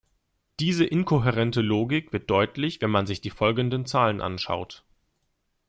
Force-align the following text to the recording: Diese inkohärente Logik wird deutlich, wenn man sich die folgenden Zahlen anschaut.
Diese 0.59 0.83
inkohärente 0.83 1.61
Logik 1.61 2.11
wird 2.11 2.31
deutlich, 2.31 2.81
wenn 2.81 2.89
man 2.89 3.05
sich 3.05 3.21
die 3.21 3.29
folgenden 3.29 3.85
Zahlen 3.85 4.19
anschaut. 4.19 4.83